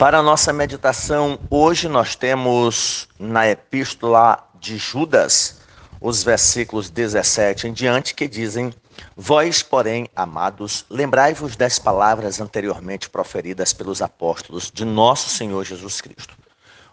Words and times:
Para 0.00 0.20
a 0.20 0.22
nossa 0.22 0.50
meditação, 0.50 1.38
hoje 1.50 1.86
nós 1.86 2.16
temos 2.16 3.06
na 3.18 3.46
epístola 3.46 4.48
de 4.58 4.78
Judas, 4.78 5.58
os 6.00 6.22
versículos 6.24 6.88
17 6.88 7.68
em 7.68 7.72
diante, 7.74 8.14
que 8.14 8.26
dizem: 8.26 8.72
Vós, 9.14 9.62
porém, 9.62 10.08
amados, 10.16 10.86
lembrai-vos 10.88 11.54
das 11.54 11.78
palavras 11.78 12.40
anteriormente 12.40 13.10
proferidas 13.10 13.74
pelos 13.74 14.00
apóstolos 14.00 14.70
de 14.70 14.86
nosso 14.86 15.28
Senhor 15.28 15.66
Jesus 15.66 16.00
Cristo, 16.00 16.34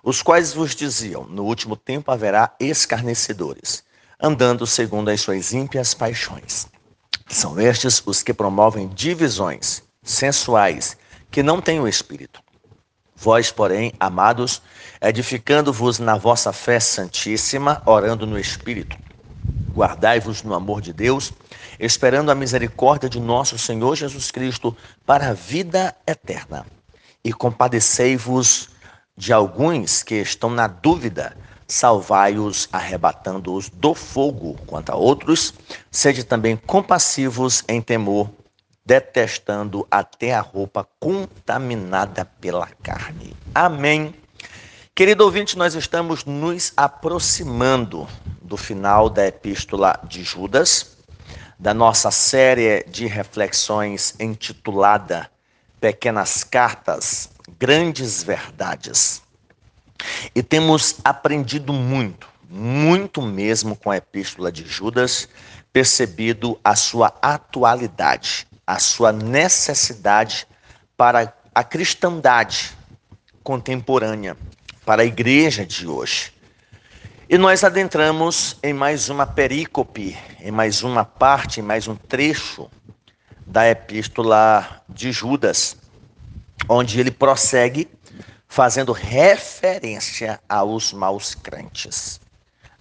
os 0.04 0.21
quais 0.21 0.52
vos 0.52 0.76
diziam: 0.76 1.24
No 1.24 1.46
último 1.46 1.78
tempo 1.78 2.12
haverá 2.12 2.54
escarnecedores, 2.60 3.86
andando 4.21 4.68
segundo 4.68 5.08
as 5.08 5.21
suas 5.21 5.54
ímpias 5.54 5.94
paixões. 5.94 6.68
São 7.30 7.58
estes 7.58 8.04
os 8.05 8.21
que 8.21 8.34
promovem 8.34 8.89
divisões 8.89 9.82
sensuais, 10.04 10.98
que 11.32 11.42
não 11.42 11.62
têm 11.62 11.80
o 11.80 11.88
espírito 11.88 12.46
Vós, 13.20 13.52
porém, 13.52 13.92
amados, 14.00 14.62
edificando-vos 15.02 15.98
na 15.98 16.16
vossa 16.16 16.54
fé 16.54 16.80
santíssima, 16.80 17.82
orando 17.84 18.28
no 18.28 18.38
Espírito, 18.38 18.96
guardai-vos 19.74 20.44
no 20.44 20.54
amor 20.54 20.82
de 20.82 20.94
Deus, 20.94 21.34
esperando 21.80 22.30
a 22.30 22.36
misericórdia 22.36 23.10
de 23.10 23.20
nosso 23.20 23.58
Senhor 23.58 23.96
Jesus 23.96 24.30
Cristo 24.30 24.78
para 25.04 25.30
a 25.30 25.34
vida 25.34 25.96
eterna. 26.06 26.64
E 27.24 27.34
compadecei-vos 27.34 28.70
de 29.18 29.34
alguns 29.34 30.04
que 30.04 30.16
estão 30.16 30.52
na 30.52 30.68
dúvida, 30.68 31.36
salvai-os, 31.68 32.70
arrebatando-os 32.72 33.67
do 33.67 33.95
fogo. 33.95 34.59
Quanto 34.67 34.92
a 34.92 34.95
outros, 34.95 35.56
sede 35.89 36.23
também 36.23 36.56
compassivos 36.56 37.64
em 37.67 37.81
temor, 37.81 38.30
detestando 38.88 39.86
até 39.91 40.33
a 40.33 40.39
roupa 40.39 40.88
contaminada 40.97 42.23
pela 42.23 42.67
carne. 42.81 43.36
Amém. 43.53 44.16
Querido 44.95 45.25
ouvinte, 45.25 45.57
nós 45.57 45.75
estamos 45.75 46.23
nos 46.23 46.71
aproximando 46.77 48.07
do 48.41 48.55
final 48.55 49.09
da 49.09 49.27
epístola 49.27 49.99
de 50.05 50.23
Judas, 50.23 50.95
da 51.59 51.73
nossa 51.73 52.11
série 52.11 52.85
de 52.88 53.07
reflexões 53.07 54.16
intitulada 54.21 55.29
Pequenas 55.81 56.45
Cartas, 56.45 57.29
Grandes 57.59 58.23
Verdades. 58.23 59.22
E 60.33 60.41
temos 60.41 60.95
aprendido 61.03 61.73
muito, 61.73 62.25
muito 62.49 63.22
mesmo 63.22 63.75
com 63.75 63.91
a 63.91 63.97
epístola 63.97 64.49
de 64.49 64.66
Judas, 64.66 65.27
percebido 65.73 66.57
a 66.63 66.73
sua 66.73 67.13
atualidade 67.22 68.47
a 68.67 68.79
sua 68.79 69.13
necessidade 69.13 70.45
para 70.97 71.33
a 71.55 71.63
cristandade 71.63 72.77
contemporânea, 73.41 74.35
para 74.85 75.03
a 75.03 75.05
igreja 75.05 75.65
de 75.65 75.87
hoje. 75.87 76.33
E 77.29 77.38
nós 77.38 77.63
adentramos 77.63 78.57
em 78.61 78.73
mais 78.73 79.07
uma 79.07 79.25
perícope, 79.25 80.17
em 80.41 80.51
mais 80.51 80.83
uma 80.83 81.05
parte, 81.05 81.61
em 81.61 81.63
mais 81.63 81.88
um 81.88 81.95
trecho 81.95 82.69
da 83.45 83.69
epístola 83.69 84.83
de 84.89 85.13
Judas, 85.13 85.77
onde 86.67 86.99
ele 86.99 87.11
prossegue 87.11 87.88
fazendo 88.49 88.91
referência 88.91 90.41
aos 90.47 90.91
maus 90.91 91.33
crentes, 91.33 92.19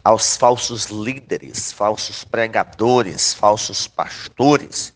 aos 0.03 0.37
falsos 0.37 0.87
líderes, 0.87 1.71
falsos 1.71 2.25
pregadores, 2.25 3.35
falsos 3.35 3.87
pastores 3.87 4.96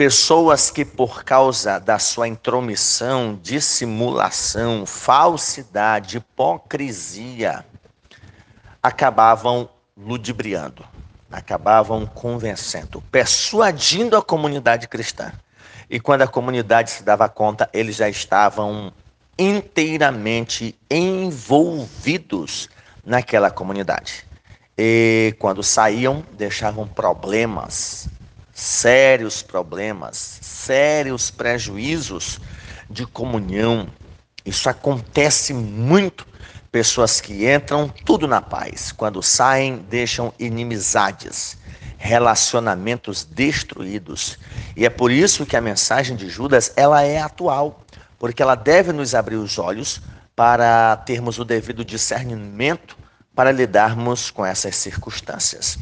Pessoas 0.00 0.70
que, 0.70 0.82
por 0.82 1.24
causa 1.24 1.78
da 1.78 1.98
sua 1.98 2.26
intromissão, 2.26 3.38
dissimulação, 3.42 4.86
falsidade, 4.86 6.16
hipocrisia, 6.16 7.66
acabavam 8.82 9.68
ludibriando, 9.94 10.86
acabavam 11.30 12.06
convencendo, 12.06 13.02
persuadindo 13.12 14.16
a 14.16 14.22
comunidade 14.22 14.88
cristã. 14.88 15.34
E 15.90 16.00
quando 16.00 16.22
a 16.22 16.26
comunidade 16.26 16.92
se 16.92 17.02
dava 17.02 17.28
conta, 17.28 17.68
eles 17.70 17.96
já 17.96 18.08
estavam 18.08 18.90
inteiramente 19.38 20.74
envolvidos 20.90 22.70
naquela 23.04 23.50
comunidade. 23.50 24.24
E 24.78 25.36
quando 25.38 25.62
saíam, 25.62 26.24
deixavam 26.38 26.88
problemas, 26.88 28.08
sérios 28.60 29.40
problemas, 29.40 30.38
sérios 30.42 31.30
prejuízos 31.30 32.38
de 32.90 33.06
comunhão. 33.06 33.88
Isso 34.44 34.68
acontece 34.68 35.54
muito. 35.54 36.28
Pessoas 36.70 37.20
que 37.20 37.50
entram 37.50 37.88
tudo 37.88 38.28
na 38.28 38.40
paz, 38.40 38.92
quando 38.92 39.22
saem, 39.22 39.78
deixam 39.88 40.32
inimizades, 40.38 41.56
relacionamentos 41.96 43.24
destruídos. 43.24 44.38
E 44.76 44.84
é 44.84 44.90
por 44.90 45.10
isso 45.10 45.46
que 45.46 45.56
a 45.56 45.60
mensagem 45.60 46.14
de 46.14 46.28
Judas, 46.28 46.72
ela 46.76 47.02
é 47.02 47.18
atual, 47.18 47.82
porque 48.18 48.42
ela 48.42 48.54
deve 48.54 48.92
nos 48.92 49.14
abrir 49.14 49.36
os 49.36 49.58
olhos 49.58 50.00
para 50.36 50.96
termos 50.98 51.38
o 51.38 51.44
devido 51.44 51.84
discernimento 51.84 52.96
para 53.34 53.50
lidarmos 53.50 54.30
com 54.30 54.44
essas 54.44 54.76
circunstâncias. 54.76 55.78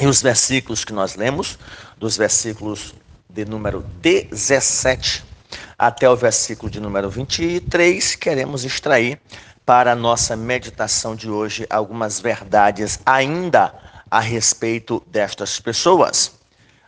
E 0.00 0.06
os 0.06 0.22
versículos 0.22 0.84
que 0.84 0.92
nós 0.92 1.16
lemos, 1.16 1.58
dos 1.96 2.16
versículos 2.16 2.94
de 3.28 3.44
número 3.44 3.84
17 4.00 5.24
até 5.76 6.08
o 6.08 6.16
versículo 6.16 6.70
de 6.70 6.78
número 6.80 7.10
23, 7.10 8.14
queremos 8.14 8.64
extrair 8.64 9.20
para 9.66 9.92
a 9.92 9.96
nossa 9.96 10.36
meditação 10.36 11.16
de 11.16 11.28
hoje 11.28 11.66
algumas 11.68 12.20
verdades 12.20 13.00
ainda 13.04 13.74
a 14.08 14.20
respeito 14.20 15.02
destas 15.08 15.58
pessoas. 15.58 16.32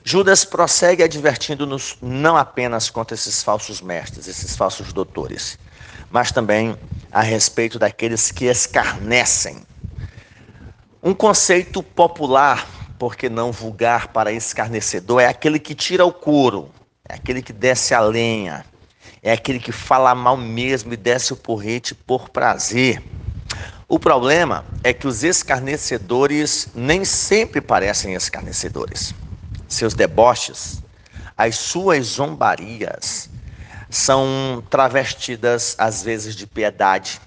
Judas 0.05 0.45
prossegue 0.45 1.03
advertindo-nos 1.03 1.97
não 2.01 2.37
apenas 2.37 2.91
contra 2.91 3.15
esses 3.15 3.43
falsos 3.43 3.81
mestres, 3.81 4.29
esses 4.29 4.57
falsos 4.57 4.93
doutores, 4.93 5.59
mas 6.11 6.31
também 6.31 6.77
a 7.11 7.23
respeito 7.23 7.79
daqueles 7.79 8.31
que 8.31 8.45
escarnecem. 8.45 9.63
Um 11.03 11.13
conceito 11.13 11.83
popular 11.83 12.80
porque 13.01 13.31
não 13.31 13.51
vulgar 13.51 14.09
para 14.09 14.31
escarnecedor, 14.31 15.23
é 15.23 15.27
aquele 15.27 15.59
que 15.59 15.75
tira 15.75 16.05
o 16.05 16.13
couro, 16.13 16.71
é 17.09 17.15
aquele 17.15 17.41
que 17.41 17.51
desce 17.51 17.95
a 17.95 18.01
lenha, 18.01 18.63
é 19.23 19.33
aquele 19.33 19.59
que 19.59 19.73
fala 19.73 20.15
mal 20.15 20.37
mesmo 20.37 20.93
e 20.93 20.99
desce 20.99 21.33
o 21.33 21.37
porrete 21.37 21.95
por 21.95 22.29
prazer. 22.29 23.03
O 23.89 23.99
problema 23.99 24.67
é 24.85 24.93
que 24.93 25.07
os 25.07 25.25
escarnecedores 25.25 26.69
nem 26.75 27.03
sempre 27.03 27.63
parecem 27.63 28.13
escarnecedores. 28.13 29.15
Seus 29.67 29.95
deboches, 29.95 30.83
as 31.39 31.57
suas 31.57 32.05
zombarias 32.05 33.31
são 33.89 34.63
travestidas 34.69 35.75
às 35.79 36.03
vezes 36.03 36.37
de 36.37 36.47
piedade, 36.47 37.19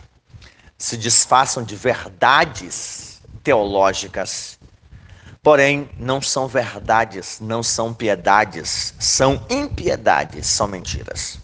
se 0.78 0.96
disfarçam 0.96 1.64
de 1.64 1.76
verdades 1.76 3.20
teológicas 3.44 4.60
Porém, 5.44 5.90
não 6.00 6.22
são 6.22 6.48
verdades, 6.48 7.40
não 7.42 7.62
são 7.62 7.94
piedades, 7.94 8.94
são 8.98 9.46
impiedades, 9.50 10.48
são 10.48 10.70
mentiras. 10.70 11.38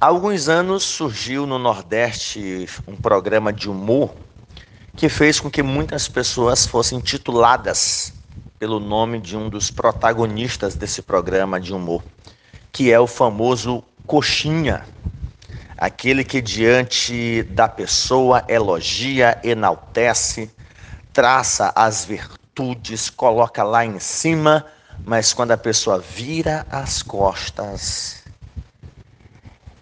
Há 0.00 0.06
alguns 0.06 0.48
anos 0.48 0.84
surgiu 0.84 1.44
no 1.44 1.58
Nordeste 1.58 2.68
um 2.86 2.94
programa 2.94 3.52
de 3.52 3.68
humor 3.68 4.14
que 4.94 5.08
fez 5.08 5.40
com 5.40 5.50
que 5.50 5.60
muitas 5.60 6.06
pessoas 6.06 6.66
fossem 6.66 7.00
tituladas 7.00 8.12
pelo 8.60 8.78
nome 8.78 9.18
de 9.18 9.36
um 9.36 9.48
dos 9.48 9.72
protagonistas 9.72 10.76
desse 10.76 11.02
programa 11.02 11.60
de 11.60 11.74
humor, 11.74 12.00
que 12.70 12.92
é 12.92 13.00
o 13.00 13.08
famoso 13.08 13.82
Coxinha, 14.06 14.86
aquele 15.76 16.22
que 16.22 16.40
diante 16.40 17.42
da 17.42 17.68
pessoa 17.68 18.44
elogia, 18.48 19.36
enaltece, 19.42 20.48
traça 21.12 21.72
as 21.74 22.04
virtudes 22.04 22.37
atitudes, 22.58 23.08
coloca 23.08 23.62
lá 23.62 23.84
em 23.84 23.98
cima, 23.98 24.66
mas 25.04 25.32
quando 25.32 25.52
a 25.52 25.56
pessoa 25.56 25.98
vira 25.98 26.66
as 26.70 27.02
costas. 27.02 28.24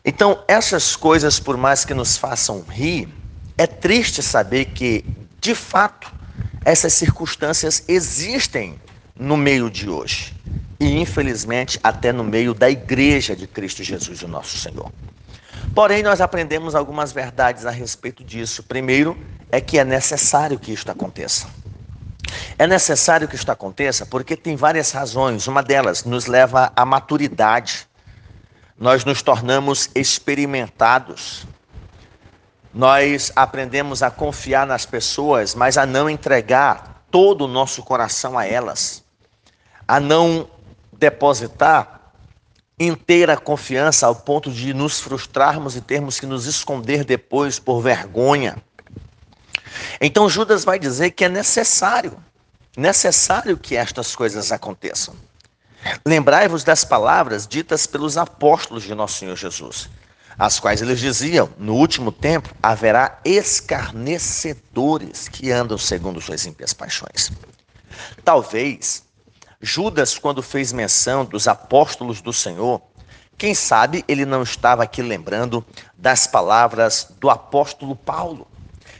Então, 0.04 0.38
essas 0.46 0.94
coisas, 0.94 1.40
por 1.40 1.56
mais 1.56 1.84
que 1.84 1.94
nos 1.94 2.16
façam 2.16 2.60
rir, 2.60 3.08
é 3.56 3.66
triste 3.66 4.22
saber 4.22 4.66
que, 4.66 5.04
de 5.40 5.54
fato, 5.54 6.12
essas 6.64 6.92
circunstâncias 6.92 7.82
existem 7.88 8.78
no 9.16 9.36
meio 9.36 9.70
de 9.70 9.88
hoje. 9.88 10.34
E, 10.78 11.00
infelizmente, 11.00 11.80
até 11.82 12.12
no 12.12 12.22
meio 12.22 12.52
da 12.52 12.68
igreja 12.68 13.34
de 13.34 13.46
Cristo 13.46 13.82
Jesus, 13.82 14.22
o 14.22 14.28
nosso 14.28 14.58
Senhor. 14.58 14.92
Porém, 15.74 16.02
nós 16.02 16.20
aprendemos 16.20 16.74
algumas 16.74 17.12
verdades 17.12 17.64
a 17.64 17.70
respeito 17.70 18.22
disso. 18.22 18.62
Primeiro, 18.62 19.16
é 19.50 19.60
que 19.60 19.78
é 19.78 19.84
necessário 19.84 20.58
que 20.58 20.72
isto 20.72 20.90
aconteça. 20.90 21.48
É 22.58 22.66
necessário 22.66 23.28
que 23.28 23.36
isto 23.36 23.50
aconteça 23.50 24.06
porque 24.06 24.36
tem 24.36 24.56
várias 24.56 24.90
razões. 24.90 25.46
Uma 25.46 25.62
delas 25.62 26.04
nos 26.04 26.26
leva 26.26 26.72
à 26.74 26.84
maturidade, 26.84 27.86
nós 28.78 29.04
nos 29.04 29.22
tornamos 29.22 29.90
experimentados. 29.94 31.46
Nós 32.72 33.32
aprendemos 33.34 34.02
a 34.02 34.10
confiar 34.10 34.66
nas 34.66 34.84
pessoas, 34.84 35.54
mas 35.54 35.78
a 35.78 35.86
não 35.86 36.10
entregar 36.10 37.04
todo 37.10 37.46
o 37.46 37.48
nosso 37.48 37.82
coração 37.82 38.38
a 38.38 38.46
elas, 38.46 39.02
a 39.88 39.98
não 39.98 40.48
depositar 40.92 42.12
inteira 42.78 43.36
confiança 43.36 44.06
ao 44.06 44.14
ponto 44.14 44.50
de 44.50 44.74
nos 44.74 45.00
frustrarmos 45.00 45.76
e 45.76 45.80
termos 45.80 46.20
que 46.20 46.26
nos 46.26 46.44
esconder 46.44 47.04
depois 47.04 47.58
por 47.58 47.80
vergonha. 47.80 48.56
Então 50.00 50.28
Judas 50.28 50.64
vai 50.64 50.78
dizer 50.78 51.12
que 51.12 51.24
é 51.24 51.28
necessário, 51.28 52.16
necessário 52.76 53.56
que 53.56 53.76
estas 53.76 54.14
coisas 54.14 54.52
aconteçam. 54.52 55.14
Lembrai-vos 56.04 56.64
das 56.64 56.84
palavras 56.84 57.46
ditas 57.46 57.86
pelos 57.86 58.16
apóstolos 58.16 58.82
de 58.82 58.94
nosso 58.94 59.18
Senhor 59.18 59.36
Jesus, 59.36 59.88
as 60.38 60.58
quais 60.58 60.82
eles 60.82 61.00
diziam: 61.00 61.48
No 61.58 61.74
último 61.74 62.10
tempo 62.10 62.50
haverá 62.62 63.20
escarnecedores 63.24 65.28
que 65.28 65.50
andam 65.50 65.78
segundo 65.78 66.20
suas 66.20 66.44
ímpias 66.44 66.72
paixões. 66.72 67.30
Talvez 68.24 69.04
Judas, 69.60 70.18
quando 70.18 70.42
fez 70.42 70.72
menção 70.72 71.24
dos 71.24 71.48
apóstolos 71.48 72.20
do 72.20 72.32
Senhor, 72.32 72.82
quem 73.38 73.54
sabe 73.54 74.04
ele 74.06 74.24
não 74.24 74.42
estava 74.42 74.82
aqui 74.82 75.02
lembrando 75.02 75.64
das 75.96 76.26
palavras 76.26 77.08
do 77.18 77.30
apóstolo 77.30 77.96
Paulo 77.96 78.46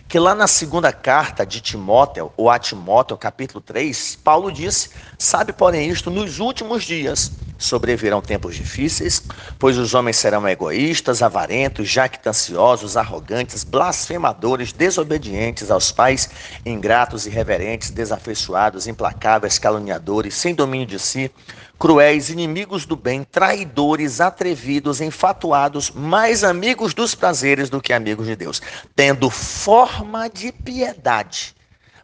que 0.09 0.19
lá 0.19 0.35
na 0.35 0.47
segunda 0.47 0.93
carta 0.93 1.45
de 1.45 1.61
Timóteo, 1.61 2.33
ou 2.37 2.49
a 2.49 2.59
Timóteo, 2.59 3.17
capítulo 3.17 3.61
3, 3.61 4.17
Paulo 4.23 4.53
disse: 4.53 4.91
Sabe, 5.19 5.53
porém, 5.53 5.89
isto, 5.89 6.11
nos 6.11 6.39
últimos 6.39 6.85
dias 6.85 7.33
sobrevirão 7.59 8.21
tempos 8.21 8.55
difíceis, 8.55 9.23
pois 9.59 9.79
os 9.79 9.95
homens 9.95 10.17
serão 10.17 10.47
egoístas, 10.49 11.23
avarentos, 11.23 11.89
jactanciosos, 11.89 12.97
arrogantes, 12.97 13.65
blasfemadores, 13.65 14.73
desobedientes 14.73 15.71
aos 15.71 15.91
pais, 15.91 16.29
ingratos, 16.65 17.27
irreverentes, 17.27 17.91
desafeiçoados, 17.91 18.87
implacáveis, 18.87 19.59
caluniadores, 19.59 20.35
sem 20.35 20.55
domínio 20.55 20.87
de 20.87 20.99
si 20.99 21.31
cruéis, 21.79 22.31
inimigos 22.31 22.87
do 22.87 22.97
bem, 22.97 23.23
traidores, 23.23 24.21
atrevidos, 24.21 25.01
enfatuados, 25.01 25.91
mais 25.91 26.43
amigos 26.43 26.95
dos 26.95 27.15
prazeres 27.15 27.69
do 27.69 27.81
que 27.81 27.93
amigos 27.93 28.27
de 28.27 28.37
Deus, 28.37 28.63
tendo 28.95 29.29
forma 29.31 30.29
de 30.29 30.53
piedade, 30.53 31.55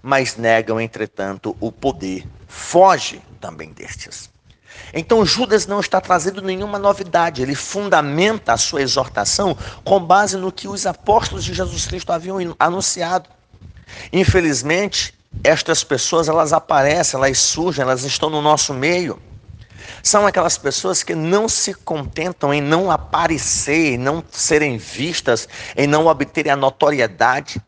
mas 0.02 0.36
negam, 0.36 0.80
entretanto, 0.80 1.56
o 1.60 1.72
poder. 1.72 2.26
Foge 2.46 3.22
também 3.40 3.72
destes. 3.72 4.31
Então 4.92 5.24
Judas 5.24 5.66
não 5.66 5.80
está 5.80 6.00
trazendo 6.00 6.42
nenhuma 6.42 6.78
novidade, 6.78 7.42
ele 7.42 7.54
fundamenta 7.54 8.52
a 8.52 8.56
sua 8.56 8.82
exortação 8.82 9.56
com 9.84 9.98
base 9.98 10.36
no 10.36 10.52
que 10.52 10.68
os 10.68 10.86
apóstolos 10.86 11.44
de 11.44 11.54
Jesus 11.54 11.86
Cristo 11.86 12.12
haviam 12.12 12.38
anunciado. 12.58 13.28
Infelizmente, 14.12 15.14
estas 15.42 15.82
pessoas 15.82 16.28
elas 16.28 16.52
aparecem, 16.52 17.18
elas 17.18 17.38
surgem, 17.38 17.82
elas 17.82 18.04
estão 18.04 18.28
no 18.28 18.42
nosso 18.42 18.74
meio. 18.74 19.18
São 20.02 20.26
aquelas 20.26 20.58
pessoas 20.58 21.02
que 21.02 21.14
não 21.14 21.48
se 21.48 21.74
contentam 21.74 22.52
em 22.52 22.60
não 22.60 22.90
aparecer, 22.90 23.94
em 23.94 23.98
não 23.98 24.22
serem 24.30 24.76
vistas, 24.76 25.48
em 25.76 25.86
não 25.86 26.06
obterem 26.06 26.52
a 26.52 26.56
notoriedade. 26.56 27.62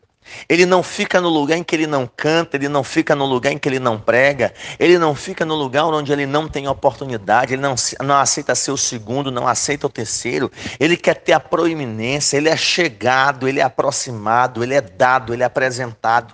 Ele 0.49 0.65
não 0.65 0.81
fica 0.81 1.21
no 1.21 1.29
lugar 1.29 1.57
em 1.57 1.63
que 1.63 1.75
ele 1.75 1.87
não 1.87 2.07
canta, 2.07 2.57
ele 2.57 2.67
não 2.67 2.83
fica 2.83 3.15
no 3.15 3.25
lugar 3.25 3.51
em 3.51 3.57
que 3.57 3.69
ele 3.69 3.79
não 3.79 3.99
prega, 3.99 4.53
ele 4.79 4.97
não 4.97 5.13
fica 5.15 5.45
no 5.45 5.55
lugar 5.55 5.85
onde 5.85 6.11
ele 6.11 6.25
não 6.25 6.47
tem 6.47 6.67
oportunidade, 6.67 7.53
ele 7.53 7.61
não, 7.61 7.75
não 8.03 8.17
aceita 8.17 8.55
ser 8.55 8.71
o 8.71 8.77
segundo, 8.77 9.31
não 9.31 9.47
aceita 9.47 9.87
o 9.87 9.89
terceiro, 9.89 10.51
ele 10.79 10.97
quer 10.97 11.15
ter 11.15 11.33
a 11.33 11.39
proeminência, 11.39 12.37
ele 12.37 12.49
é 12.49 12.57
chegado, 12.57 13.47
ele 13.47 13.59
é 13.59 13.63
aproximado, 13.63 14.63
ele 14.63 14.73
é 14.73 14.81
dado, 14.81 15.33
ele 15.33 15.43
é 15.43 15.45
apresentado, 15.45 16.33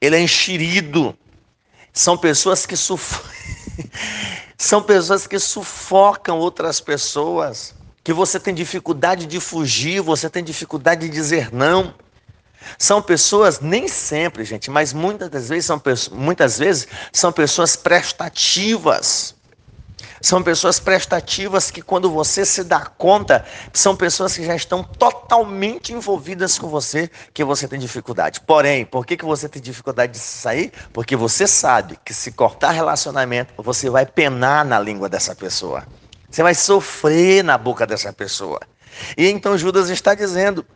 ele 0.00 0.16
é 0.16 0.20
enxerido. 0.20 1.16
São 1.92 2.16
pessoas 2.16 2.66
que. 2.66 2.74
São 4.58 4.82
pessoas 4.82 5.26
que 5.26 5.38
sufocam 5.38 6.38
outras 6.38 6.80
pessoas, 6.80 7.74
que 8.02 8.10
você 8.10 8.40
tem 8.40 8.54
dificuldade 8.54 9.26
de 9.26 9.38
fugir, 9.38 10.00
você 10.00 10.30
tem 10.30 10.42
dificuldade 10.42 11.02
de 11.02 11.12
dizer 11.12 11.52
não. 11.52 11.94
São 12.78 13.00
pessoas, 13.02 13.60
nem 13.60 13.88
sempre, 13.88 14.44
gente, 14.44 14.70
mas 14.70 14.92
muitas 14.92 15.28
das 15.28 15.48
vezes 15.48 15.66
são, 15.66 15.82
muitas 16.12 16.58
vezes 16.58 16.86
são 17.12 17.32
pessoas 17.32 17.76
prestativas. 17.76 19.34
São 20.20 20.42
pessoas 20.42 20.80
prestativas 20.80 21.70
que, 21.70 21.82
quando 21.82 22.10
você 22.10 22.44
se 22.44 22.64
dá 22.64 22.80
conta, 22.80 23.44
são 23.72 23.94
pessoas 23.94 24.34
que 24.34 24.44
já 24.44 24.56
estão 24.56 24.82
totalmente 24.82 25.92
envolvidas 25.92 26.58
com 26.58 26.68
você, 26.68 27.10
que 27.32 27.44
você 27.44 27.68
tem 27.68 27.78
dificuldade. 27.78 28.40
Porém, 28.40 28.84
por 28.84 29.06
que, 29.06 29.16
que 29.16 29.24
você 29.24 29.48
tem 29.48 29.60
dificuldade 29.62 30.12
de 30.14 30.18
sair? 30.18 30.72
Porque 30.92 31.14
você 31.14 31.46
sabe 31.46 31.98
que 32.04 32.14
se 32.14 32.32
cortar 32.32 32.72
relacionamento, 32.72 33.54
você 33.58 33.90
vai 33.90 34.06
penar 34.06 34.64
na 34.64 34.80
língua 34.80 35.08
dessa 35.08 35.34
pessoa. 35.34 35.86
Você 36.30 36.42
vai 36.42 36.54
sofrer 36.54 37.44
na 37.44 37.56
boca 37.56 37.86
dessa 37.86 38.12
pessoa. 38.12 38.60
E 39.16 39.28
então 39.28 39.56
Judas 39.56 39.90
está 39.90 40.14
dizendo: 40.14 40.66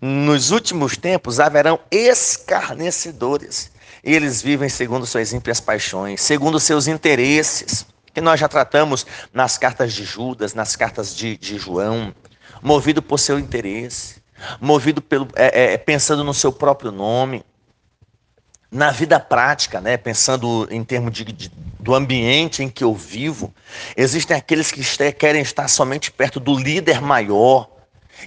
nos 0.00 0.50
últimos 0.50 0.96
tempos 0.96 1.40
haverão 1.40 1.78
escarnecedores. 1.90 3.70
Eles 4.02 4.40
vivem 4.40 4.68
segundo 4.68 5.04
suas 5.06 5.32
ímpias 5.32 5.60
paixões, 5.60 6.20
segundo 6.20 6.60
seus 6.60 6.86
interesses 6.86 7.84
que 8.14 8.20
nós 8.20 8.40
já 8.40 8.48
tratamos 8.48 9.06
nas 9.32 9.58
cartas 9.58 9.92
de 9.92 10.04
Judas, 10.04 10.54
nas 10.54 10.74
cartas 10.74 11.14
de, 11.14 11.36
de 11.36 11.58
João, 11.58 12.14
movido 12.62 13.02
por 13.02 13.18
seu 13.18 13.38
interesse, 13.38 14.16
movido 14.60 15.00
pelo, 15.02 15.28
é, 15.36 15.74
é, 15.74 15.78
pensando 15.78 16.24
no 16.24 16.34
seu 16.34 16.52
próprio 16.52 16.90
nome. 16.90 17.44
Na 18.70 18.90
vida 18.90 19.18
prática, 19.18 19.80
né, 19.80 19.96
pensando 19.96 20.68
em 20.70 20.84
termos 20.84 21.12
de, 21.12 21.24
de, 21.24 21.50
do 21.80 21.94
ambiente 21.94 22.62
em 22.62 22.68
que 22.68 22.84
eu 22.84 22.94
vivo, 22.94 23.54
existem 23.96 24.36
aqueles 24.36 24.70
que 24.70 24.82
querem 25.12 25.40
estar 25.40 25.68
somente 25.68 26.10
perto 26.10 26.38
do 26.38 26.58
líder 26.58 27.00
maior 27.00 27.70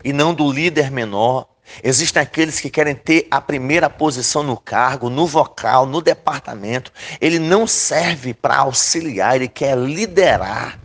e 0.03 0.12
não 0.12 0.33
do 0.33 0.51
líder 0.51 0.89
menor. 0.89 1.47
Existem 1.83 2.21
aqueles 2.21 2.59
que 2.59 2.69
querem 2.69 2.95
ter 2.95 3.27
a 3.31 3.39
primeira 3.39 3.89
posição 3.89 4.44
no 4.44 4.57
cargo, 4.57 5.09
no 5.09 5.25
vocal, 5.25 5.85
no 5.85 6.01
departamento. 6.01 6.91
Ele 7.19 7.39
não 7.39 7.65
serve 7.65 8.33
para 8.33 8.57
auxiliar, 8.57 9.35
ele 9.35 9.47
quer 9.47 9.77
liderar. 9.77 10.79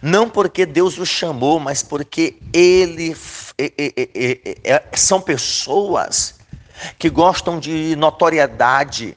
Não 0.00 0.28
porque 0.28 0.64
Deus 0.64 0.98
o 0.98 1.04
chamou, 1.04 1.58
mas 1.58 1.82
porque 1.82 2.36
ele 2.52 3.16
é, 3.58 4.82
são 4.94 5.20
pessoas 5.20 6.36
que 6.98 7.10
gostam 7.10 7.58
de 7.58 7.96
notoriedade, 7.96 9.16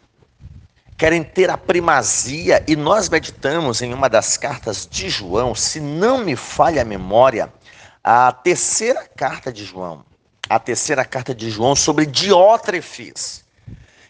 querem 0.98 1.24
ter 1.24 1.50
a 1.52 1.58
primazia. 1.58 2.64
E 2.68 2.76
nós 2.76 3.10
meditamos 3.10 3.82
em 3.82 3.94
uma 3.94 4.10
das 4.10 4.38
cartas 4.38 4.88
de 4.90 5.08
João, 5.08 5.54
se 5.54 5.80
não 5.80 6.18
me 6.18 6.36
falha 6.36 6.82
a 6.82 6.86
memória, 6.86 7.52
a 8.04 8.32
terceira 8.32 9.08
carta 9.16 9.54
de 9.54 9.64
João 9.64 10.04
a 10.50 10.60
terceira 10.60 11.04
carta 11.04 11.34
de 11.34 11.50
João 11.50 11.76
sobre 11.76 12.06
Diótrefes, 12.06 13.44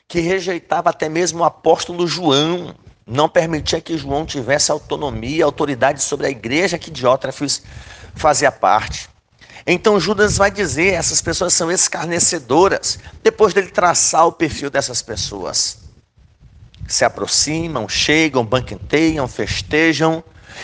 que 0.07 0.19
rejeitava 0.19 0.89
até 0.89 1.09
mesmo 1.09 1.39
o 1.39 1.45
apóstolo 1.45 2.07
João, 2.07 2.75
não 3.05 3.29
permitia 3.29 3.79
que 3.79 3.97
João 3.97 4.25
tivesse 4.25 4.71
autonomia, 4.71 5.45
autoridade 5.45 6.01
sobre 6.01 6.27
a 6.27 6.29
igreja 6.29 6.77
que 6.77 6.91
Diótrefes 6.91 7.63
fazia 8.15 8.51
parte. 8.51 9.09
Então 9.65 9.99
Judas 9.99 10.37
vai 10.37 10.51
dizer: 10.51 10.93
essas 10.93 11.21
pessoas 11.21 11.53
são 11.53 11.71
escarnecedoras, 11.71 12.99
depois 13.23 13.53
dele 13.53 13.69
traçar 13.69 14.27
o 14.27 14.31
perfil 14.31 14.69
dessas 14.69 15.01
pessoas. 15.01 15.77
Se 16.87 17.03
aproximam, 17.03 17.89
chegam, 17.89 18.45
banqueteiam, 18.45 19.27
festejam, 19.27 20.23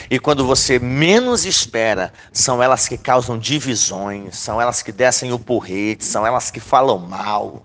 e 0.10 0.20
quando 0.20 0.46
você 0.46 0.80
menos 0.80 1.46
espera, 1.46 2.14
são 2.32 2.62
elas 2.62 2.88
que 2.88 2.98
causam 2.98 3.38
divisões, 3.38 4.38
são 4.38 4.62
elas 4.62 4.82
que 4.82 4.92
descem 4.92 5.32
o 5.32 5.40
porrete, 5.40 6.04
são 6.04 6.26
elas 6.26 6.52
que 6.52 6.60
falam 6.60 6.98
mal. 7.00 7.64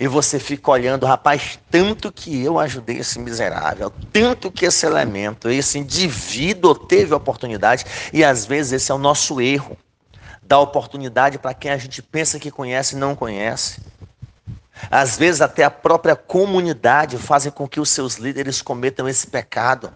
E 0.00 0.08
você 0.08 0.38
fica 0.38 0.70
olhando, 0.70 1.06
rapaz, 1.06 1.58
tanto 1.70 2.10
que 2.10 2.42
eu 2.42 2.58
ajudei 2.58 2.98
esse 2.98 3.18
miserável, 3.18 3.92
tanto 4.12 4.50
que 4.50 4.66
esse 4.66 4.84
elemento, 4.84 5.48
esse 5.48 5.78
indivíduo 5.78 6.74
teve 6.74 7.14
oportunidade, 7.14 7.84
e 8.12 8.24
às 8.24 8.44
vezes 8.44 8.72
esse 8.72 8.90
é 8.90 8.94
o 8.94 8.98
nosso 8.98 9.40
erro. 9.40 9.76
Dar 10.42 10.58
oportunidade 10.60 11.38
para 11.38 11.54
quem 11.54 11.70
a 11.70 11.76
gente 11.76 12.02
pensa 12.02 12.38
que 12.38 12.50
conhece 12.50 12.96
e 12.96 12.98
não 12.98 13.14
conhece. 13.14 13.80
Às 14.90 15.18
vezes 15.18 15.40
até 15.40 15.64
a 15.64 15.70
própria 15.70 16.16
comunidade 16.16 17.18
fazem 17.18 17.52
com 17.52 17.68
que 17.68 17.80
os 17.80 17.90
seus 17.90 18.16
líderes 18.16 18.62
cometam 18.62 19.08
esse 19.08 19.26
pecado. 19.26 19.92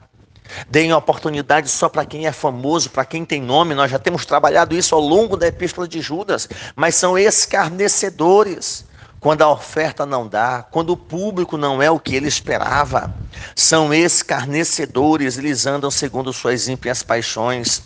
Deem 0.68 0.92
oportunidade 0.92 1.68
só 1.68 1.88
para 1.88 2.04
quem 2.04 2.26
é 2.26 2.32
famoso, 2.32 2.90
para 2.90 3.04
quem 3.04 3.24
tem 3.24 3.40
nome. 3.40 3.74
Nós 3.74 3.90
já 3.90 3.98
temos 3.98 4.26
trabalhado 4.26 4.76
isso 4.76 4.94
ao 4.94 5.00
longo 5.00 5.36
da 5.36 5.46
epístola 5.46 5.86
de 5.88 6.00
Judas, 6.00 6.48
mas 6.74 6.94
são 6.94 7.18
escarnecedores 7.18 8.84
quando 9.22 9.42
a 9.42 9.50
oferta 9.50 10.04
não 10.04 10.26
dá, 10.26 10.66
quando 10.68 10.90
o 10.90 10.96
público 10.96 11.56
não 11.56 11.80
é 11.80 11.88
o 11.88 12.00
que 12.00 12.16
ele 12.16 12.26
esperava. 12.26 13.14
São 13.54 13.94
escarnecedores, 13.94 15.38
eles 15.38 15.64
andam 15.64 15.92
segundo 15.92 16.32
suas 16.32 16.66
ímpias 16.66 17.04
paixões. 17.04 17.82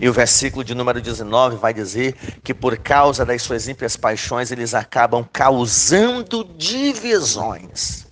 E 0.00 0.08
o 0.08 0.12
versículo 0.12 0.64
de 0.64 0.74
número 0.74 1.00
19 1.00 1.56
vai 1.56 1.74
dizer 1.74 2.14
que 2.42 2.54
por 2.54 2.78
causa 2.78 3.24
das 3.26 3.42
suas 3.42 3.68
ímpias 3.68 3.96
paixões 3.96 4.50
eles 4.50 4.72
acabam 4.72 5.22
causando 5.30 6.44
divisões. 6.56 8.09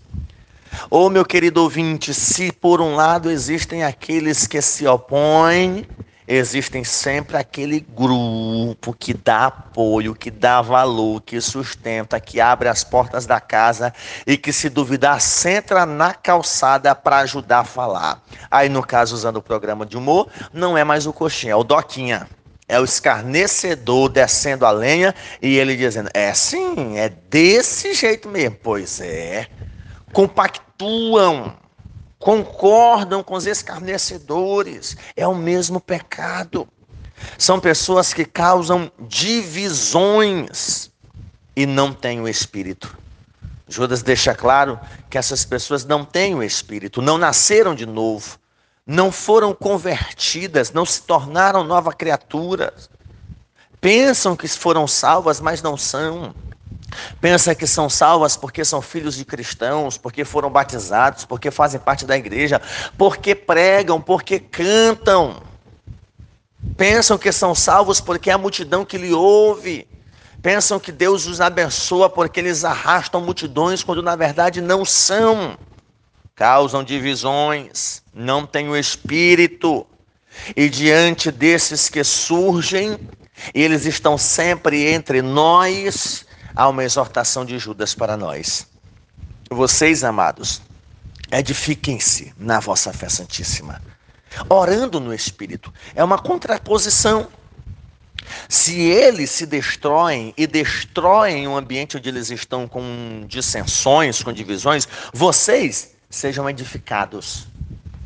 Ô 0.90 1.06
oh, 1.06 1.11
meu 1.11 1.25
querido 1.25 1.62
ouvinte, 1.62 2.14
se 2.14 2.52
por 2.52 2.80
um 2.80 2.94
lado 2.94 3.30
existem 3.30 3.85
aqueles 3.85 4.47
que 4.47 4.62
se 4.62 4.87
opõem 4.87 5.87
existem 6.28 6.85
sempre 6.85 7.38
aquele 7.38 7.80
grupo 7.80 8.92
que 8.92 9.14
dá 9.14 9.47
apoio, 9.47 10.14
que 10.14 10.30
dá 10.30 10.61
valor, 10.61 11.23
que 11.23 11.40
sustenta, 11.40 12.20
que 12.20 12.38
abre 12.38 12.68
as 12.68 12.85
portas 12.85 13.25
da 13.25 13.40
casa 13.40 13.94
e 14.26 14.37
que, 14.37 14.52
se 14.52 14.68
duvidar, 14.68 15.20
senta 15.23 15.87
na 15.87 16.12
calçada 16.12 16.94
para 16.94 17.20
ajudar 17.20 17.61
a 17.61 17.64
falar. 17.64 18.23
Aí, 18.50 18.68
no 18.68 18.82
caso, 18.82 19.14
usando 19.14 19.38
o 19.38 19.42
programa 19.42 19.87
de 19.87 19.97
humor, 19.97 20.28
não 20.52 20.76
é 20.76 20.85
mais 20.85 21.06
o 21.06 21.14
coxinha, 21.14 21.52
é 21.52 21.56
o 21.56 21.64
Doquinha. 21.64 22.28
É 22.70 22.78
o 22.78 22.85
escarnecedor 22.85 24.11
descendo 24.11 24.66
a 24.66 24.70
lenha 24.70 25.14
e 25.40 25.56
ele 25.56 25.75
dizendo: 25.75 26.11
É 26.12 26.35
sim, 26.35 26.99
é 26.99 27.08
desse 27.08 27.94
jeito 27.94 28.28
mesmo. 28.28 28.58
Pois 28.62 29.00
é. 29.00 29.49
Compactuam 30.12 31.57
concordam 32.19 33.23
com 33.23 33.35
os 33.35 33.47
escarnecedores. 33.47 34.97
É 35.17 35.27
o 35.27 35.35
mesmo 35.35 35.81
pecado. 35.81 36.69
São 37.37 37.59
pessoas 37.59 38.12
que 38.12 38.25
causam 38.25 38.91
divisões 39.00 40.91
e 41.57 41.67
não 41.67 41.93
têm 41.93 42.21
o 42.21 42.29
espírito. 42.29 42.97
Judas 43.69 44.03
deixa 44.03 44.35
claro 44.35 44.79
que 45.11 45.19
essas 45.19 45.45
pessoas 45.45 45.85
não 45.85 46.05
têm 46.05 46.35
o 46.35 46.43
espírito, 46.43 47.03
não 47.03 47.19
nasceram 47.19 47.75
de 47.75 47.85
novo, 47.85 48.38
não 48.87 49.12
foram 49.12 49.53
convertidas, 49.53 50.73
não 50.73 50.87
se 50.87 51.03
tornaram 51.03 51.65
nova 51.65 51.93
criatura. 51.93 52.73
Pensam 53.81 54.35
que 54.35 54.49
foram 54.49 54.87
salvas, 54.87 55.41
mas 55.41 55.61
não 55.61 55.77
são. 55.77 56.35
Pensa 57.21 57.54
que 57.54 57.66
são 57.66 57.88
salvas 57.88 58.37
porque 58.37 58.64
são 58.64 58.80
filhos 58.80 59.16
de 59.16 59.25
cristãos, 59.25 59.99
porque 59.99 60.25
foram 60.25 60.50
batizados, 60.50 61.25
porque 61.25 61.50
fazem 61.50 61.80
parte 61.80 62.07
da 62.07 62.16
igreja, 62.16 62.61
porque 62.97 63.35
pregam, 63.35 64.00
porque 64.00 64.38
cantam. 64.38 65.42
Pensam 66.76 67.18
que 67.18 67.30
são 67.33 67.54
salvos 67.54 68.00
porque 68.00 68.30
é 68.30 68.33
a 68.33 68.38
multidão 68.38 68.85
que 68.85 68.97
lhe 68.97 69.12
ouve. 69.12 69.87
Pensam 70.40 70.78
que 70.78 70.92
Deus 70.92 71.26
os 71.26 71.40
abençoa 71.40 72.09
porque 72.09 72.40
eles 72.40 72.64
arrastam 72.64 73.21
multidões, 73.21 73.83
quando 73.83 74.02
na 74.02 74.16
verdade 74.16 74.61
não 74.61 74.85
são. 74.85 75.59
Causam 76.35 76.85
divisões, 76.85 78.02
não 78.14 78.47
têm 78.47 78.68
o 78.68 78.76
espírito. 78.76 79.85
E 80.57 80.68
diante 80.68 81.33
desses 81.33 81.88
que 81.88 82.04
surgem, 82.04 82.97
eles 83.52 83.85
estão 83.85 84.16
sempre 84.16 84.87
entre 84.87 85.21
nós 85.21 86.27
há 86.59 86.69
uma 86.69 86.83
exortação 86.83 87.45
de 87.45 87.57
Judas 87.57 87.95
para 87.95 88.17
nós. 88.17 88.67
Vocês, 89.49 90.03
amados, 90.03 90.61
edifiquem-se 91.31 92.35
na 92.37 92.59
vossa 92.59 92.93
fé 92.93 93.09
santíssima, 93.09 93.81
orando 94.49 94.99
no 94.99 95.15
Espírito. 95.15 95.73
É 95.95 96.03
uma 96.03 96.19
contraposição. 96.19 97.29
Se 98.49 98.77
eles 98.81 99.31
se 99.31 99.47
destroem 99.47 100.35
e 100.37 100.49
destroem 100.49 101.47
o 101.47 101.57
ambiente 101.57 101.97
onde 101.97 102.09
eles 102.09 102.29
estão 102.29 102.67
com 102.67 103.25
dissensões, 103.29 104.21
com 104.21 104.33
divisões, 104.33 104.88
vocês 105.12 105.95
sejam 106.11 106.50
edificados. 106.50 107.47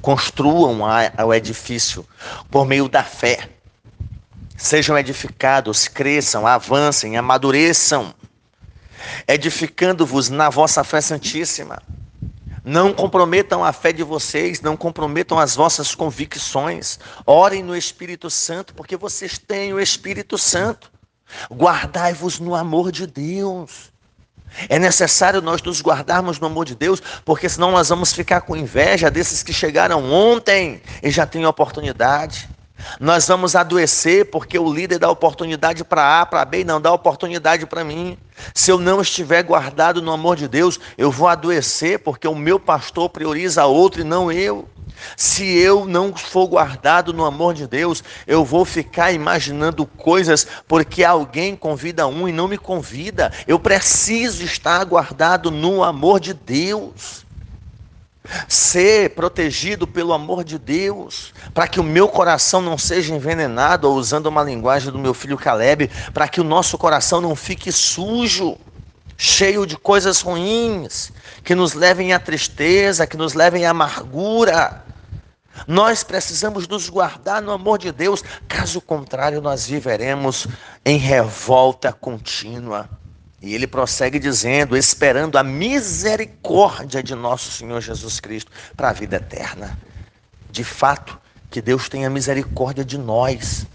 Construam 0.02 0.80
o 0.82 1.32
edifício 1.32 2.06
por 2.50 2.66
meio 2.66 2.86
da 2.86 3.02
fé. 3.02 3.48
Sejam 4.58 4.98
edificados, 4.98 5.88
cresçam, 5.88 6.46
avancem, 6.46 7.16
amadureçam 7.16 8.14
edificando-vos 9.26 10.28
na 10.28 10.50
vossa 10.50 10.82
fé 10.84 11.00
santíssima. 11.00 11.80
Não 12.64 12.92
comprometam 12.92 13.64
a 13.64 13.72
fé 13.72 13.92
de 13.92 14.04
vocês, 14.04 14.60
não 14.60 14.76
comprometam 14.76 15.38
as 15.38 15.56
vossas 15.56 15.94
convicções. 15.94 16.98
Orem 17.26 17.62
no 17.62 17.76
Espírito 17.76 18.30
Santo, 18.30 18.72
porque 18.74 18.96
vocês 18.96 19.36
têm 19.36 19.72
o 19.72 19.80
Espírito 19.80 20.38
Santo. 20.38 20.90
Guardai-vos 21.50 22.38
no 22.38 22.54
amor 22.54 22.92
de 22.92 23.06
Deus. 23.06 23.90
É 24.68 24.78
necessário 24.78 25.40
nós 25.40 25.62
nos 25.62 25.80
guardarmos 25.80 26.38
no 26.38 26.46
amor 26.46 26.64
de 26.64 26.74
Deus, 26.74 27.02
porque 27.24 27.48
senão 27.48 27.72
nós 27.72 27.88
vamos 27.88 28.12
ficar 28.12 28.42
com 28.42 28.56
inveja 28.56 29.10
desses 29.10 29.42
que 29.42 29.52
chegaram 29.52 30.12
ontem 30.12 30.82
e 31.02 31.10
já 31.10 31.26
têm 31.26 31.46
oportunidade. 31.46 32.48
Nós 33.00 33.26
vamos 33.26 33.54
adoecer 33.54 34.30
porque 34.30 34.58
o 34.58 34.72
líder 34.72 34.98
dá 34.98 35.10
oportunidade 35.10 35.84
para 35.84 36.20
A, 36.20 36.26
para 36.26 36.44
B 36.44 36.60
e 36.60 36.64
não 36.64 36.80
dá 36.80 36.92
oportunidade 36.92 37.66
para 37.66 37.84
mim. 37.84 38.18
Se 38.54 38.70
eu 38.70 38.78
não 38.78 39.00
estiver 39.00 39.42
guardado 39.42 40.02
no 40.02 40.12
amor 40.12 40.36
de 40.36 40.48
Deus, 40.48 40.78
eu 40.96 41.10
vou 41.10 41.28
adoecer 41.28 41.98
porque 41.98 42.26
o 42.26 42.34
meu 42.34 42.58
pastor 42.58 43.08
prioriza 43.08 43.64
outro 43.66 44.00
e 44.00 44.04
não 44.04 44.30
eu. 44.30 44.68
Se 45.16 45.44
eu 45.58 45.84
não 45.84 46.14
for 46.14 46.46
guardado 46.46 47.12
no 47.12 47.24
amor 47.24 47.54
de 47.54 47.66
Deus, 47.66 48.02
eu 48.26 48.44
vou 48.44 48.64
ficar 48.64 49.12
imaginando 49.12 49.84
coisas 49.84 50.46
porque 50.68 51.02
alguém 51.02 51.56
convida 51.56 52.06
um 52.06 52.28
e 52.28 52.32
não 52.32 52.48
me 52.48 52.58
convida. 52.58 53.32
Eu 53.46 53.58
preciso 53.58 54.44
estar 54.44 54.84
guardado 54.84 55.50
no 55.50 55.82
amor 55.82 56.20
de 56.20 56.34
Deus 56.34 57.21
ser 58.48 59.10
protegido 59.10 59.86
pelo 59.86 60.12
amor 60.12 60.44
de 60.44 60.58
Deus, 60.58 61.32
para 61.52 61.66
que 61.66 61.80
o 61.80 61.84
meu 61.84 62.08
coração 62.08 62.60
não 62.60 62.78
seja 62.78 63.14
envenenado, 63.14 63.88
ou 63.88 63.96
usando 63.96 64.26
uma 64.26 64.42
linguagem 64.42 64.92
do 64.92 64.98
meu 64.98 65.14
filho 65.14 65.36
Caleb, 65.36 65.90
para 66.12 66.28
que 66.28 66.40
o 66.40 66.44
nosso 66.44 66.78
coração 66.78 67.20
não 67.20 67.34
fique 67.34 67.72
sujo, 67.72 68.56
cheio 69.16 69.66
de 69.66 69.76
coisas 69.76 70.20
ruins, 70.20 71.12
que 71.44 71.54
nos 71.54 71.74
levem 71.74 72.12
à 72.12 72.18
tristeza, 72.18 73.06
que 73.06 73.16
nos 73.16 73.34
levem 73.34 73.66
à 73.66 73.70
amargura. 73.70 74.84
Nós 75.66 76.02
precisamos 76.02 76.66
nos 76.66 76.88
guardar 76.88 77.42
no 77.42 77.52
amor 77.52 77.78
de 77.78 77.92
Deus, 77.92 78.22
caso 78.48 78.80
contrário, 78.80 79.40
nós 79.40 79.66
viveremos 79.66 80.46
em 80.84 80.96
revolta 80.96 81.92
contínua. 81.92 82.88
E 83.42 83.54
ele 83.54 83.66
prossegue 83.66 84.20
dizendo: 84.20 84.76
esperando 84.76 85.36
a 85.36 85.42
misericórdia 85.42 87.02
de 87.02 87.14
nosso 87.14 87.50
Senhor 87.50 87.80
Jesus 87.80 88.20
Cristo 88.20 88.52
para 88.76 88.90
a 88.90 88.92
vida 88.92 89.16
eterna. 89.16 89.76
De 90.50 90.62
fato, 90.62 91.18
que 91.50 91.60
Deus 91.60 91.88
tenha 91.88 92.08
misericórdia 92.08 92.84
de 92.84 92.96
nós. 92.96 93.66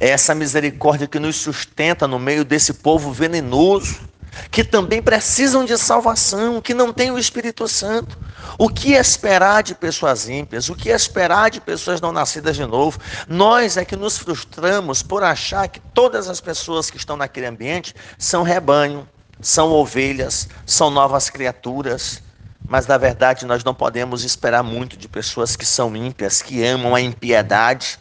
É 0.00 0.10
essa 0.10 0.34
misericórdia 0.34 1.06
que 1.06 1.18
nos 1.18 1.36
sustenta 1.36 2.06
no 2.06 2.18
meio 2.18 2.44
desse 2.44 2.74
povo 2.74 3.10
venenoso, 3.10 4.00
que 4.50 4.64
também 4.64 5.02
precisam 5.02 5.64
de 5.64 5.76
salvação, 5.76 6.60
que 6.60 6.74
não 6.74 6.92
tem 6.92 7.10
o 7.10 7.18
Espírito 7.18 7.66
Santo. 7.68 8.18
O 8.58 8.68
que 8.68 8.92
esperar 8.92 9.62
de 9.62 9.74
pessoas 9.74 10.28
ímpias? 10.28 10.68
O 10.68 10.74
que 10.74 10.88
esperar 10.88 11.50
de 11.50 11.60
pessoas 11.60 12.00
não 12.00 12.12
nascidas 12.12 12.56
de 12.56 12.64
novo? 12.64 12.98
Nós 13.28 13.76
é 13.76 13.84
que 13.84 13.96
nos 13.96 14.16
frustramos 14.18 15.02
por 15.02 15.22
achar 15.22 15.68
que 15.68 15.80
todas 15.80 16.28
as 16.28 16.40
pessoas 16.40 16.90
que 16.90 16.96
estão 16.96 17.16
naquele 17.16 17.46
ambiente 17.46 17.94
são 18.18 18.42
rebanho, 18.42 19.06
são 19.40 19.70
ovelhas, 19.70 20.48
são 20.64 20.90
novas 20.90 21.28
criaturas. 21.28 22.22
Mas 22.68 22.86
na 22.86 22.96
verdade 22.96 23.46
nós 23.46 23.62
não 23.62 23.74
podemos 23.74 24.24
esperar 24.24 24.62
muito 24.62 24.96
de 24.96 25.06
pessoas 25.06 25.54
que 25.54 25.64
são 25.64 25.94
ímpias, 25.94 26.42
que 26.42 26.64
amam 26.64 26.94
a 26.94 27.00
impiedade. 27.00 27.98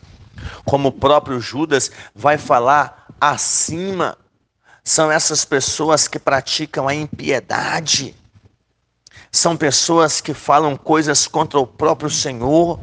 Como 0.64 0.90
o 0.90 0.92
próprio 0.92 1.40
Judas 1.40 1.92
vai 2.14 2.38
falar 2.38 3.06
acima, 3.20 4.18
são 4.86 5.12
essas 5.12 5.44
pessoas 5.44 6.08
que 6.08 6.20
praticam 6.20 6.88
a 6.88 6.94
impiedade. 6.94 8.16
São 9.32 9.58
pessoas 9.58 10.22
que 10.22 10.32
falam 10.32 10.78
coisas 10.78 11.28
contra 11.28 11.60
o 11.60 11.66
próprio 11.66 12.10
Senhor. 12.10 12.80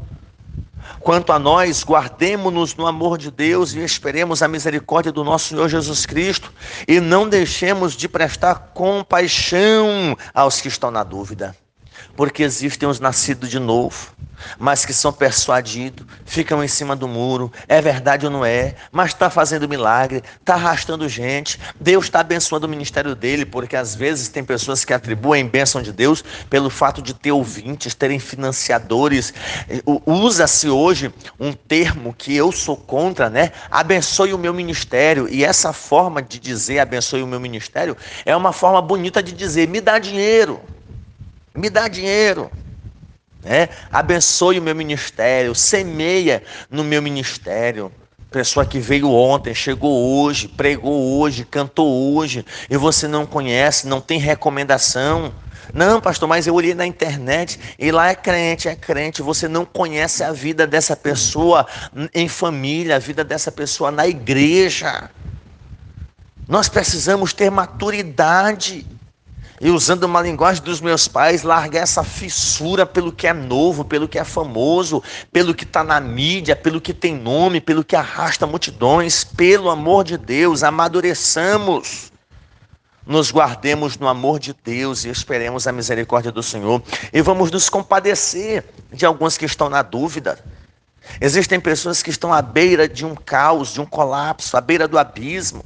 Quanto 0.99 1.32
a 1.32 1.38
nós, 1.38 1.85
guardemos-nos 1.85 2.75
no 2.75 2.88
amor 2.88 3.16
de 3.16 3.30
Deus 3.30 3.73
e 3.73 3.78
esperemos 3.78 4.42
a 4.42 4.49
misericórdia 4.49 5.12
do 5.12 5.23
nosso 5.23 5.50
Senhor 5.50 5.68
Jesus 5.68 6.04
Cristo 6.04 6.52
e 6.88 6.99
não 6.99 7.28
deixemos 7.28 7.94
de 7.94 8.09
prestar 8.09 8.73
compaixão 8.75 10.16
aos 10.35 10.61
que 10.61 10.66
estão 10.66 10.90
na 10.90 11.04
dúvida 11.04 11.56
porque 12.16 12.42
existem 12.42 12.88
os 12.88 13.00
nascidos 13.00 13.49
de 13.49 13.59
novo, 13.59 14.12
mas 14.59 14.85
que 14.85 14.92
são 14.92 15.12
persuadidos, 15.12 16.07
ficam 16.25 16.62
em 16.62 16.69
cima 16.69 16.97
do 16.97 17.07
muro. 17.09 17.52
É 17.69 17.81
verdade 17.81 18.26
ou 18.26 18.33
não 18.33 18.45
é? 18.45 18.75
Mas 18.90 19.11
está 19.11 19.31
fazendo 19.31 19.69
milagre, 19.69 20.23
está 20.40 20.54
arrastando 20.54 21.09
gente. 21.09 21.59
Deus 21.78 22.07
está 22.07 22.21
abençoando 22.21 22.66
o 22.66 22.71
ministério 22.71 23.14
dele, 23.14 23.45
porque 23.45 23.76
às 23.76 23.95
vezes 23.95 24.28
tem 24.28 24.45
pessoas 24.45 24.85
que 24.85 24.92
atribuem 24.92 25.47
bênção 25.47 25.83
de 25.83 25.92
Deus 25.92 26.25
pelo 26.50 26.71
fato 26.71 27.00
de 27.00 27.14
ter 27.14 27.33
ouvintes, 27.33 27.95
terem 27.95 28.19
financiadores. 28.19 29.33
Usa-se 30.07 30.69
hoje 30.69 31.12
um 31.38 31.52
termo 31.52 32.12
que 32.12 32.35
eu 32.35 32.52
sou 32.52 32.76
contra, 32.76 33.31
né? 33.31 33.52
Abençoe 33.71 34.35
o 34.35 34.38
meu 34.38 34.52
ministério. 34.52 35.28
E 35.28 35.45
essa 35.45 35.73
forma 35.73 36.23
de 36.23 36.38
dizer 36.38 36.81
abençoe 36.81 37.23
o 37.23 37.26
meu 37.26 37.40
ministério 37.40 37.97
é 38.25 38.35
uma 38.37 38.52
forma 38.52 38.83
bonita 38.83 39.23
de 39.23 39.33
dizer 39.33 39.69
me 39.69 39.81
dá 39.81 39.99
dinheiro. 39.99 40.61
Me 41.54 41.68
dá 41.68 41.88
dinheiro. 41.88 42.50
Né? 43.42 43.68
Abençoe 43.90 44.59
o 44.59 44.62
meu 44.62 44.75
ministério, 44.75 45.54
semeia 45.54 46.42
no 46.71 46.85
meu 46.85 47.02
ministério. 47.02 47.92
Pessoa 48.30 48.64
que 48.64 48.78
veio 48.78 49.11
ontem, 49.11 49.54
chegou 49.54 50.23
hoje, 50.23 50.49
pregou 50.49 51.18
hoje, 51.18 51.44
cantou 51.44 52.16
hoje, 52.16 52.47
e 52.71 52.76
você 52.78 53.06
não 53.06 53.26
conhece, 53.26 53.87
não 53.87 54.00
tem 54.00 54.18
recomendação. 54.18 55.35
Não, 55.75 56.00
pastor, 56.00 56.28
mas 56.28 56.47
eu 56.47 56.54
olhei 56.54 56.75
na 56.75 56.87
internet 56.87 57.59
e 57.78 57.90
lá 57.90 58.09
é 58.09 58.14
crente, 58.14 58.68
é 58.68 58.75
crente. 58.75 59.23
Você 59.23 59.49
não 59.49 59.64
conhece 59.64 60.25
a 60.25 60.32
vida 60.32 60.66
dessa 60.66 60.97
pessoa 60.97 61.66
em 62.14 62.28
família, 62.28 62.97
a 62.97 62.99
vida 62.99 63.23
dessa 63.23 63.52
pessoa 63.52 63.90
na 63.90 64.06
igreja. 64.06 65.11
Nós 66.49 66.68
precisamos 66.68 67.32
ter 67.32 67.50
maturidade. 67.50 68.87
E 69.62 69.71
usando 69.71 70.02
uma 70.02 70.21
linguagem 70.21 70.61
dos 70.61 70.81
meus 70.81 71.07
pais, 71.07 71.45
largar 71.45 71.85
essa 71.85 72.02
fissura 72.02 72.85
pelo 72.85 73.12
que 73.12 73.28
é 73.28 73.33
novo, 73.33 73.85
pelo 73.85 74.09
que 74.09 74.19
é 74.19 74.25
famoso, 74.25 75.00
pelo 75.33 75.54
que 75.54 75.62
está 75.62 75.85
na 75.85 76.00
mídia, 76.00 76.57
pelo 76.57 76.81
que 76.81 76.92
tem 76.92 77.14
nome, 77.14 77.61
pelo 77.61 77.85
que 77.85 77.95
arrasta 77.95 78.45
multidões. 78.45 79.23
Pelo 79.23 79.71
amor 79.71 80.02
de 80.02 80.19
Deus, 80.19 80.64
amadureçamos 80.64 82.11
nos 83.07 83.33
guardemos 83.33 83.97
no 83.99 84.07
amor 84.09 84.38
de 84.38 84.54
Deus 84.64 85.04
e 85.04 85.09
esperemos 85.09 85.66
a 85.66 85.73
misericórdia 85.73 86.31
do 86.31 86.42
Senhor. 86.42 86.83
E 87.12 87.21
vamos 87.21 87.50
nos 87.50 87.69
compadecer 87.69 88.64
de 88.92 89.07
alguns 89.07 89.37
que 89.37 89.45
estão 89.45 89.69
na 89.69 89.83
dúvida. 89.83 90.38
Existem 91.21 91.59
pessoas 91.61 92.02
que 92.02 92.11
estão 92.11 92.33
à 92.33 92.40
beira 92.40 92.88
de 92.88 93.04
um 93.04 93.14
caos, 93.14 93.73
de 93.73 93.81
um 93.81 93.87
colapso, 93.87 94.57
à 94.57 94.61
beira 94.61 94.87
do 94.87 94.99
abismo, 94.99 95.64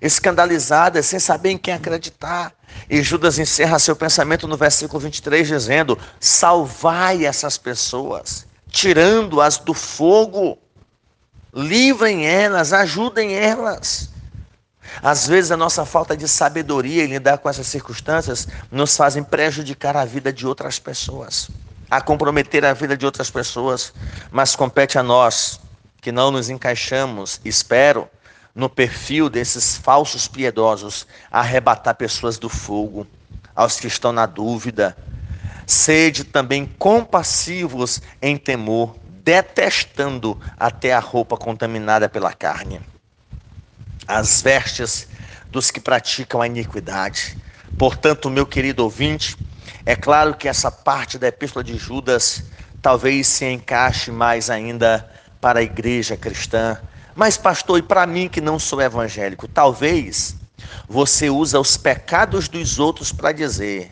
escandalizadas, 0.00 1.06
sem 1.06 1.18
saber 1.18 1.50
em 1.50 1.58
quem 1.58 1.74
acreditar. 1.74 2.52
E 2.88 3.02
Judas 3.02 3.38
encerra 3.38 3.78
seu 3.78 3.96
pensamento 3.96 4.46
no 4.46 4.56
versículo 4.56 5.00
23, 5.00 5.46
dizendo: 5.48 5.98
Salvai 6.20 7.24
essas 7.24 7.56
pessoas, 7.56 8.46
tirando-as 8.68 9.58
do 9.58 9.74
fogo, 9.74 10.58
livrem 11.54 12.26
elas, 12.26 12.72
ajudem 12.72 13.34
elas. 13.34 14.10
Às 15.02 15.26
vezes 15.26 15.50
a 15.50 15.56
nossa 15.56 15.84
falta 15.84 16.16
de 16.16 16.28
sabedoria 16.28 17.04
em 17.04 17.08
lidar 17.08 17.38
com 17.38 17.48
essas 17.48 17.66
circunstâncias 17.66 18.46
nos 18.70 18.96
fazem 18.96 19.22
prejudicar 19.22 19.96
a 19.96 20.04
vida 20.04 20.32
de 20.32 20.46
outras 20.46 20.78
pessoas, 20.78 21.50
a 21.90 22.00
comprometer 22.00 22.64
a 22.64 22.72
vida 22.72 22.96
de 22.96 23.04
outras 23.04 23.30
pessoas, 23.30 23.92
mas 24.30 24.54
compete 24.54 24.98
a 24.98 25.02
nós 25.02 25.60
que 26.00 26.12
não 26.12 26.30
nos 26.30 26.48
encaixamos, 26.48 27.40
espero, 27.44 28.08
no 28.56 28.68
perfil 28.68 29.30
desses 29.30 29.76
falsos 29.76 30.26
piedosos, 30.26 31.06
arrebatar 31.30 31.94
pessoas 31.94 32.38
do 32.38 32.48
fogo, 32.48 33.06
aos 33.54 33.78
que 33.78 33.86
estão 33.86 34.10
na 34.10 34.26
dúvida. 34.26 34.96
Sede 35.64 36.24
também 36.24 36.66
compassivos 36.66 38.02
em 38.20 38.36
temor, 38.36 38.96
detestando 39.22 40.40
até 40.58 40.92
a 40.92 40.98
roupa 40.98 41.36
contaminada 41.36 42.08
pela 42.08 42.32
carne 42.32 42.80
as 44.06 44.40
vestes 44.40 45.08
dos 45.50 45.70
que 45.70 45.80
praticam 45.80 46.40
a 46.40 46.46
iniquidade. 46.46 47.36
Portanto, 47.78 48.30
meu 48.30 48.46
querido 48.46 48.84
ouvinte, 48.84 49.36
é 49.84 49.96
claro 49.96 50.34
que 50.34 50.48
essa 50.48 50.70
parte 50.70 51.18
da 51.18 51.28
Epístola 51.28 51.64
de 51.64 51.76
Judas 51.76 52.44
talvez 52.80 53.26
se 53.26 53.44
encaixe 53.46 54.10
mais 54.10 54.48
ainda 54.48 55.08
para 55.40 55.58
a 55.58 55.62
igreja 55.62 56.16
cristã. 56.16 56.78
Mas, 57.16 57.38
pastor, 57.38 57.78
e 57.78 57.82
para 57.82 58.06
mim 58.06 58.28
que 58.28 58.42
não 58.42 58.58
sou 58.58 58.80
evangélico, 58.80 59.48
talvez 59.48 60.36
você 60.86 61.30
usa 61.30 61.58
os 61.58 61.76
pecados 61.76 62.46
dos 62.46 62.78
outros 62.78 63.10
para 63.10 63.32
dizer: 63.32 63.90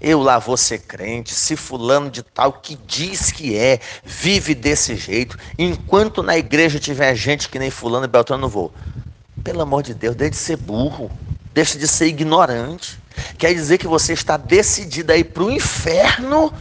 eu 0.00 0.20
lá 0.20 0.38
vou 0.38 0.56
ser 0.56 0.80
crente, 0.80 1.32
se 1.32 1.54
fulano 1.54 2.10
de 2.10 2.24
tal 2.24 2.54
que 2.54 2.76
diz 2.86 3.30
que 3.30 3.56
é, 3.56 3.78
vive 4.04 4.54
desse 4.54 4.96
jeito, 4.96 5.38
enquanto 5.56 6.24
na 6.24 6.36
igreja 6.36 6.80
tiver 6.80 7.14
gente 7.14 7.48
que 7.48 7.58
nem 7.58 7.70
fulano 7.70 8.04
e 8.04 8.08
Beltrano, 8.08 8.42
não 8.42 8.48
vou. 8.48 8.72
Pelo 9.44 9.62
amor 9.62 9.84
de 9.84 9.94
Deus, 9.94 10.16
deixe 10.16 10.32
de 10.32 10.36
ser 10.38 10.56
burro, 10.56 11.08
deixe 11.54 11.78
de 11.78 11.86
ser 11.86 12.06
ignorante. 12.06 12.98
Quer 13.38 13.54
dizer 13.54 13.78
que 13.78 13.86
você 13.86 14.12
está 14.12 14.36
decidido 14.36 15.12
a 15.12 15.16
ir 15.16 15.24
para 15.24 15.44
o 15.44 15.50
inferno 15.50 16.52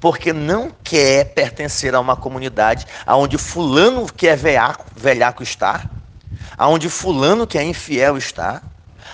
porque 0.00 0.32
não 0.32 0.72
quer 0.82 1.26
pertencer 1.34 1.94
a 1.94 2.00
uma 2.00 2.16
comunidade 2.16 2.86
aonde 3.06 3.36
fulano 3.36 4.10
que 4.10 4.26
é 4.26 4.34
velhaco, 4.34 4.86
velhaco 4.96 5.42
está, 5.42 5.88
aonde 6.56 6.88
fulano 6.88 7.46
que 7.46 7.58
é 7.58 7.62
infiel 7.62 8.16
está, 8.16 8.62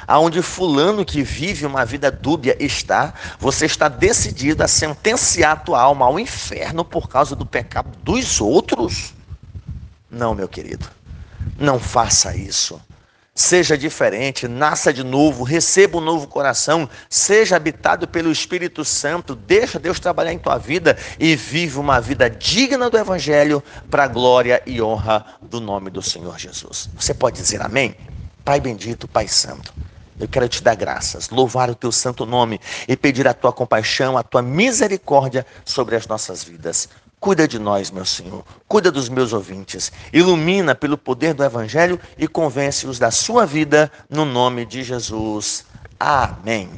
aonde 0.07 0.41
fulano 0.41 1.05
que 1.05 1.23
vive 1.23 1.67
uma 1.67 1.85
vida 1.85 2.11
dúbia 2.11 2.57
está, 2.61 3.13
você 3.39 3.67
está 3.67 3.89
decidido 3.89 4.63
a 4.63 4.69
sentenciar 4.69 5.53
a 5.53 5.57
tua 5.57 5.81
alma 5.81 6.07
ao 6.07 6.19
inferno 6.21 6.85
por 6.85 7.09
causa 7.09 7.35
do 7.35 7.45
pecado 7.45 7.91
dos 8.03 8.41
outros? 8.41 9.13
Não, 10.09 10.35
meu 10.35 10.49
querido. 10.49 10.89
Não 11.59 11.79
faça 11.79 12.37
isso. 12.37 12.81
Seja 13.39 13.77
diferente, 13.77 14.49
nasça 14.49 14.91
de 14.95 15.05
novo, 15.05 15.45
receba 15.45 15.99
um 15.99 16.01
novo 16.01 16.27
coração, 16.27 16.89
seja 17.11 17.55
habitado 17.55 18.09
pelo 18.09 18.33
Espírito 18.33 18.83
Santo, 18.83 19.35
deixa 19.35 19.79
Deus 19.79 20.01
trabalhar 20.01 20.33
em 20.33 20.39
tua 20.39 20.57
vida 20.57 20.97
e 21.21 21.37
vive 21.37 21.79
uma 21.79 22.01
vida 22.01 22.31
digna 22.31 22.89
do 22.89 22.97
Evangelho 22.97 23.63
para 23.91 24.05
a 24.05 24.09
glória 24.09 24.63
e 24.65 24.81
honra 24.81 25.23
do 25.43 25.61
nome 25.61 25.91
do 25.91 26.01
Senhor 26.01 26.39
Jesus. 26.39 26.89
Você 26.99 27.13
pode 27.13 27.37
dizer 27.37 27.61
amém? 27.61 27.95
Pai 28.43 28.59
bendito, 28.59 29.07
Pai 29.07 29.29
santo. 29.29 29.75
Eu 30.19 30.27
quero 30.27 30.49
te 30.49 30.63
dar 30.63 30.75
graças, 30.75 31.29
louvar 31.29 31.69
o 31.69 31.75
teu 31.75 31.93
santo 31.93 32.25
nome 32.25 32.59
e 32.89 32.97
pedir 32.97 33.29
a 33.29 33.35
tua 33.35 33.53
compaixão, 33.53 34.17
a 34.17 34.23
tua 34.23 34.41
misericórdia 34.41 35.45
sobre 35.63 35.95
as 35.95 36.07
nossas 36.07 36.43
vidas. 36.43 36.89
Cuida 37.27 37.49
de 37.49 37.59
nós, 37.59 37.91
meu 37.91 38.05
Senhor. 38.05 38.45
Cuida 38.69 38.89
dos 38.93 39.09
meus 39.09 39.33
ouvintes. 39.33 39.91
Ilumina 40.13 40.77
pelo 40.77 40.97
poder 40.97 41.35
do 41.35 41.43
Evangelho 41.43 41.99
e 42.17 42.29
convence-os 42.29 43.01
da 43.01 43.11
sua 43.11 43.45
vida, 43.45 43.91
no 44.09 44.25
nome 44.25 44.65
de 44.65 44.85
Jesus. 44.85 45.67
Amém. 45.99 46.71